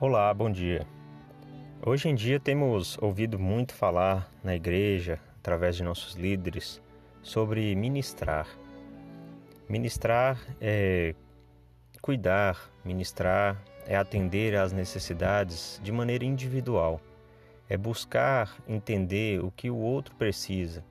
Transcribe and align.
Olá, 0.00 0.34
bom 0.34 0.50
dia. 0.50 0.84
Hoje 1.86 2.08
em 2.08 2.16
dia 2.16 2.40
temos 2.40 2.98
ouvido 3.00 3.38
muito 3.38 3.72
falar 3.72 4.28
na 4.42 4.52
igreja, 4.52 5.20
através 5.38 5.76
de 5.76 5.84
nossos 5.84 6.14
líderes, 6.14 6.82
sobre 7.22 7.72
ministrar. 7.76 8.48
Ministrar 9.68 10.44
é 10.60 11.14
cuidar, 12.02 12.72
ministrar 12.84 13.62
é 13.86 13.94
atender 13.94 14.56
às 14.56 14.72
necessidades 14.72 15.80
de 15.80 15.92
maneira 15.92 16.24
individual, 16.24 17.00
é 17.68 17.76
buscar 17.76 18.52
entender 18.66 19.44
o 19.44 19.52
que 19.52 19.70
o 19.70 19.76
outro 19.76 20.12
precisa 20.16 20.84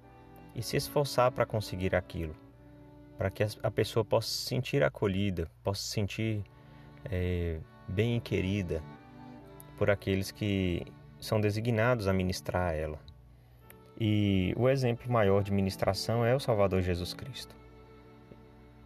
e 0.56 0.64
se 0.64 0.78
esforçar 0.78 1.30
para 1.34 1.46
conseguir 1.46 1.94
aquilo, 1.94 2.34
para 3.18 3.30
que 3.30 3.44
a 3.62 3.70
pessoa 3.70 4.06
possa 4.06 4.30
se 4.30 4.48
sentir 4.48 4.82
acolhida, 4.82 5.52
possa 5.62 5.82
se 5.82 5.90
sentir 5.90 6.42
é, 7.12 7.60
bem 7.86 8.18
querida 8.22 8.82
por 9.78 9.90
aqueles 9.90 10.32
que 10.32 10.86
são 11.20 11.40
designados 11.40 12.08
a 12.08 12.14
ministrar 12.14 12.70
a 12.70 12.74
ela. 12.74 13.00
E 14.00 14.54
o 14.58 14.68
exemplo 14.68 15.12
maior 15.12 15.44
de 15.44 15.52
ministração 15.52 16.26
é 16.26 16.36
o 16.36 16.40
Salvador 16.40 16.82
Jesus 16.82 17.14
Cristo. 17.14 17.56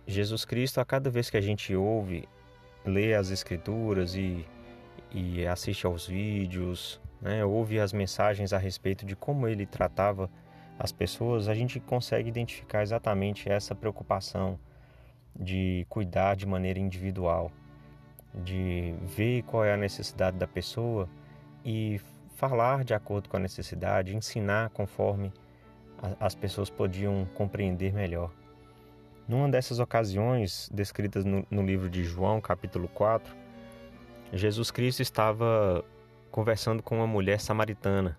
Jesus 0.05 0.45
Cristo, 0.45 0.79
a 0.79 0.85
cada 0.85 1.09
vez 1.09 1.29
que 1.29 1.37
a 1.37 1.41
gente 1.41 1.75
ouve, 1.75 2.27
lê 2.85 3.13
as 3.13 3.31
Escrituras 3.31 4.15
e, 4.15 4.45
e 5.11 5.45
assiste 5.45 5.85
aos 5.85 6.07
vídeos, 6.07 7.01
né, 7.21 7.43
ouve 7.43 7.79
as 7.79 7.91
mensagens 7.91 8.53
a 8.53 8.57
respeito 8.57 9.05
de 9.05 9.15
como 9.15 9.47
ele 9.47 9.65
tratava 9.65 10.29
as 10.79 10.91
pessoas, 10.91 11.49
a 11.49 11.55
gente 11.55 11.79
consegue 11.79 12.29
identificar 12.29 12.83
exatamente 12.83 13.49
essa 13.49 13.73
preocupação 13.73 14.59
de 15.35 15.85
cuidar 15.89 16.35
de 16.35 16.45
maneira 16.45 16.79
individual 16.79 17.51
de 18.43 18.93
ver 19.01 19.43
qual 19.43 19.65
é 19.65 19.73
a 19.73 19.77
necessidade 19.77 20.37
da 20.37 20.47
pessoa 20.47 21.09
e 21.65 21.99
falar 22.35 22.83
de 22.83 22.93
acordo 22.93 23.27
com 23.29 23.37
a 23.37 23.39
necessidade, 23.39 24.15
ensinar 24.15 24.69
conforme 24.69 25.33
as 26.19 26.35
pessoas 26.35 26.69
podiam 26.69 27.27
compreender 27.33 27.93
melhor. 27.93 28.31
Numa 29.27 29.49
dessas 29.49 29.79
ocasiões 29.79 30.69
descritas 30.71 31.25
no, 31.25 31.45
no 31.49 31.65
livro 31.65 31.89
de 31.89 32.03
João, 32.03 32.39
capítulo 32.39 32.87
4, 32.89 33.35
Jesus 34.31 34.69
Cristo 34.69 35.01
estava 35.01 35.83
conversando 36.29 36.83
com 36.83 36.97
uma 36.97 37.07
mulher 37.07 37.39
samaritana. 37.39 38.17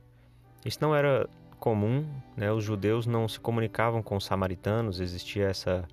Isso 0.64 0.78
não 0.80 0.94
era 0.94 1.28
comum, 1.60 2.06
né? 2.36 2.50
os 2.50 2.64
judeus 2.64 3.06
não 3.06 3.28
se 3.28 3.38
comunicavam 3.38 4.02
com 4.02 4.16
os 4.16 4.24
samaritanos, 4.24 5.00
existia 5.00 5.48
essa 5.48 5.86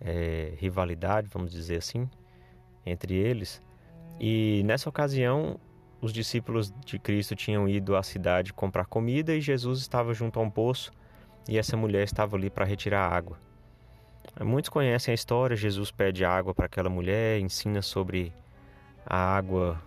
é, 0.00 0.52
rivalidade, 0.58 1.28
vamos 1.32 1.52
dizer 1.52 1.76
assim 1.76 2.08
entre 2.86 3.14
eles. 3.14 3.60
E 4.18 4.62
nessa 4.64 4.88
ocasião, 4.88 5.58
os 6.00 6.12
discípulos 6.12 6.72
de 6.84 6.98
Cristo 6.98 7.34
tinham 7.34 7.68
ido 7.68 7.96
à 7.96 8.02
cidade 8.02 8.52
comprar 8.52 8.86
comida 8.86 9.34
e 9.34 9.40
Jesus 9.40 9.80
estava 9.80 10.14
junto 10.14 10.38
a 10.38 10.42
um 10.42 10.50
poço 10.50 10.92
e 11.48 11.58
essa 11.58 11.76
mulher 11.76 12.04
estava 12.04 12.36
ali 12.36 12.48
para 12.48 12.64
retirar 12.64 13.12
água. 13.12 13.38
Muitos 14.40 14.68
conhecem 14.68 15.12
a 15.12 15.14
história. 15.14 15.56
Jesus 15.56 15.90
pede 15.90 16.24
água 16.24 16.54
para 16.54 16.66
aquela 16.66 16.90
mulher, 16.90 17.40
ensina 17.40 17.80
sobre 17.82 18.32
a 19.04 19.16
água 19.16 19.80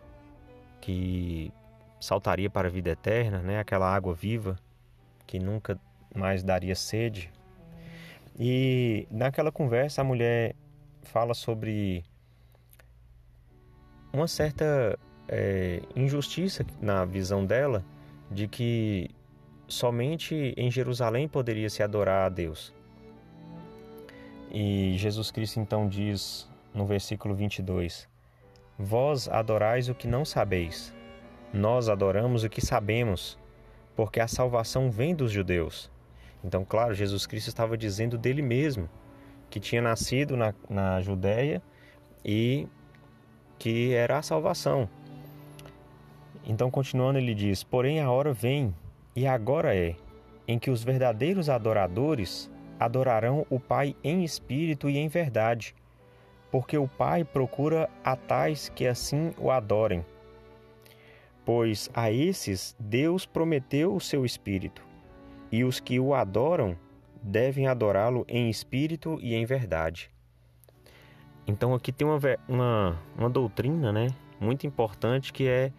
que 0.81 1.51
saltaria 1.99 2.49
para 2.49 2.67
a 2.67 2.71
vida 2.71 2.91
eterna, 2.91 3.39
né? 3.39 3.59
Aquela 3.59 3.93
água 3.93 4.13
viva 4.13 4.57
que 5.27 5.37
nunca 5.39 5.79
mais 6.15 6.41
daria 6.41 6.75
sede. 6.75 7.31
E 8.39 9.07
naquela 9.11 9.51
conversa 9.51 10.01
a 10.01 10.03
mulher 10.03 10.55
fala 11.03 11.33
sobre 11.33 12.03
uma 14.11 14.27
certa 14.27 14.97
é, 15.27 15.81
injustiça 15.95 16.65
na 16.81 17.05
visão 17.05 17.45
dela 17.45 17.83
de 18.31 18.47
que 18.47 19.09
somente 19.67 20.53
em 20.57 20.69
Jerusalém 20.69 21.27
poderia 21.27 21.69
se 21.69 21.83
adorar 21.83 22.25
a 22.25 22.29
Deus. 22.29 22.73
E 24.51 24.95
Jesus 24.97 25.29
Cristo 25.29 25.59
então 25.59 25.87
diz 25.87 26.49
no 26.73 26.85
versículo 26.85 27.35
22: 27.35 28.07
Vós 28.77 29.27
adorais 29.27 29.89
o 29.89 29.95
que 29.95 30.07
não 30.07 30.25
sabeis, 30.25 30.93
nós 31.53 31.87
adoramos 31.87 32.43
o 32.43 32.49
que 32.49 32.65
sabemos, 32.65 33.37
porque 33.95 34.19
a 34.19 34.27
salvação 34.27 34.89
vem 34.89 35.13
dos 35.15 35.31
judeus. 35.31 35.91
Então, 36.43 36.63
claro, 36.63 36.93
Jesus 36.93 37.27
Cristo 37.27 37.49
estava 37.49 37.77
dizendo 37.77 38.17
dele 38.17 38.41
mesmo, 38.41 38.89
que 39.49 39.59
tinha 39.59 39.81
nascido 39.81 40.37
na, 40.37 40.53
na 40.69 41.01
Judéia 41.01 41.61
e 42.23 42.67
que 43.59 43.93
era 43.93 44.17
a 44.17 44.21
salvação. 44.23 44.89
Então, 46.45 46.71
continuando, 46.71 47.19
ele 47.19 47.35
diz: 47.35 47.63
Porém, 47.63 47.99
a 47.99 48.09
hora 48.09 48.33
vem, 48.33 48.73
e 49.15 49.27
agora 49.27 49.75
é, 49.75 49.95
em 50.47 50.57
que 50.57 50.71
os 50.71 50.83
verdadeiros 50.83 51.49
adoradores 51.49 52.49
adorarão 52.79 53.45
o 53.49 53.59
Pai 53.59 53.95
em 54.03 54.23
espírito 54.23 54.89
e 54.89 54.97
em 54.97 55.07
verdade, 55.07 55.75
porque 56.49 56.77
o 56.77 56.87
Pai 56.87 57.23
procura 57.23 57.89
a 58.03 58.15
tais 58.15 58.69
que 58.69 58.87
assim 58.87 59.31
o 59.37 59.51
adorem. 59.51 60.03
Pois 61.45 61.89
a 61.93 62.11
esses 62.11 62.75
Deus 62.79 63.25
prometeu 63.25 63.93
o 63.93 63.99
seu 63.99 64.25
espírito, 64.25 64.81
e 65.51 65.63
os 65.63 65.79
que 65.79 65.99
o 65.99 66.13
adoram 66.13 66.75
devem 67.21 67.67
adorá-lo 67.67 68.25
em 68.27 68.49
espírito 68.49 69.19
e 69.21 69.35
em 69.35 69.45
verdade. 69.45 70.09
Então 71.47 71.73
aqui 71.73 71.91
tem 71.91 72.07
uma, 72.07 72.19
uma, 72.47 72.99
uma 73.17 73.29
doutrina 73.29 73.91
né, 73.91 74.07
muito 74.39 74.67
importante 74.67 75.33
que 75.33 75.47
é 75.47 75.71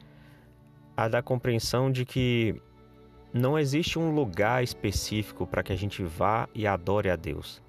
a 0.96 1.08
da 1.08 1.22
compreensão 1.22 1.90
de 1.90 2.04
que 2.04 2.60
não 3.32 3.58
existe 3.58 3.98
um 3.98 4.12
lugar 4.12 4.62
específico 4.62 5.46
para 5.46 5.62
que 5.62 5.72
a 5.72 5.76
gente 5.76 6.02
vá 6.02 6.48
e 6.54 6.66
adore 6.66 7.08
a 7.08 7.16
Deus. 7.16 7.62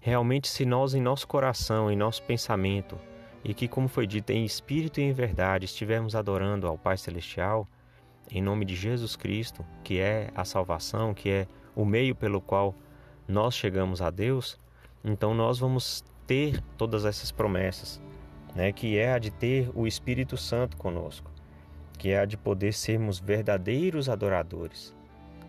Realmente, 0.00 0.48
se 0.48 0.64
nós 0.64 0.94
em 0.94 1.00
nosso 1.00 1.28
coração, 1.28 1.90
em 1.90 1.96
nosso 1.96 2.22
pensamento, 2.22 2.98
e 3.44 3.52
que, 3.54 3.68
como 3.68 3.86
foi 3.86 4.06
dito, 4.06 4.30
em 4.30 4.44
espírito 4.44 5.00
e 5.00 5.04
em 5.04 5.12
verdade, 5.12 5.64
estivermos 5.64 6.16
adorando 6.16 6.66
ao 6.66 6.78
Pai 6.78 6.96
Celestial, 6.96 7.68
em 8.30 8.40
nome 8.40 8.64
de 8.64 8.74
Jesus 8.74 9.14
Cristo, 9.14 9.64
que 9.84 9.98
é 9.98 10.30
a 10.34 10.44
salvação, 10.44 11.12
que 11.12 11.28
é 11.28 11.46
o 11.74 11.84
meio 11.84 12.14
pelo 12.14 12.40
qual 12.40 12.74
nós 13.28 13.54
chegamos 13.54 14.00
a 14.00 14.10
Deus, 14.10 14.58
então 15.04 15.34
nós 15.34 15.58
vamos 15.58 16.04
ter 16.26 16.60
todas 16.76 17.04
essas 17.04 17.30
promessas, 17.30 18.00
né, 18.54 18.72
que 18.72 18.98
é 18.98 19.12
a 19.12 19.18
de 19.18 19.30
ter 19.30 19.70
o 19.74 19.86
Espírito 19.86 20.36
Santo 20.36 20.76
conosco, 20.76 21.30
que 21.98 22.10
é 22.10 22.18
a 22.18 22.24
de 22.24 22.36
poder 22.36 22.72
sermos 22.72 23.18
verdadeiros 23.18 24.08
adoradores, 24.08 24.94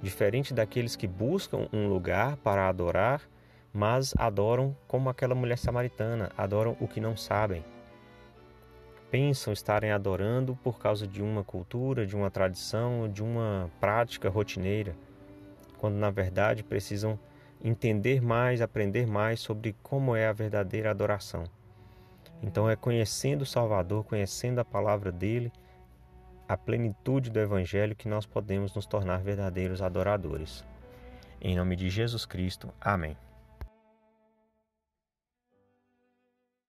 diferente 0.01 0.53
daqueles 0.53 0.95
que 0.95 1.07
buscam 1.07 1.67
um 1.71 1.87
lugar 1.87 2.37
para 2.37 2.67
adorar, 2.67 3.21
mas 3.73 4.13
adoram 4.17 4.75
como 4.87 5.09
aquela 5.09 5.33
mulher 5.33 5.57
samaritana, 5.57 6.31
adoram 6.37 6.77
o 6.79 6.87
que 6.87 7.01
não 7.01 7.17
sabem. 7.17 7.63
Pensam 9.09 9.53
estarem 9.53 9.91
adorando 9.91 10.55
por 10.63 10.79
causa 10.79 11.07
de 11.07 11.21
uma 11.21 11.43
cultura, 11.43 12.05
de 12.05 12.15
uma 12.15 12.29
tradição, 12.29 13.09
de 13.09 13.23
uma 13.23 13.69
prática 13.79 14.29
rotineira, 14.29 14.95
quando 15.77 15.95
na 15.95 16.09
verdade 16.09 16.63
precisam 16.63 17.19
entender 17.63 18.21
mais, 18.21 18.61
aprender 18.61 19.07
mais 19.07 19.39
sobre 19.39 19.75
como 19.81 20.15
é 20.15 20.27
a 20.27 20.33
verdadeira 20.33 20.91
adoração. 20.91 21.45
Então 22.41 22.69
é 22.69 22.75
conhecendo 22.75 23.43
o 23.43 23.45
Salvador, 23.45 24.03
conhecendo 24.03 24.59
a 24.59 24.65
palavra 24.65 25.11
dele, 25.11 25.51
a 26.47 26.57
plenitude 26.57 27.29
do 27.29 27.39
Evangelho 27.39 27.95
que 27.95 28.07
nós 28.07 28.25
podemos 28.25 28.75
nos 28.75 28.85
tornar 28.85 29.23
verdadeiros 29.23 29.81
adoradores. 29.81 30.65
Em 31.39 31.55
nome 31.55 31.75
de 31.75 31.89
Jesus 31.89 32.25
Cristo. 32.25 32.69
Amém. 32.81 33.15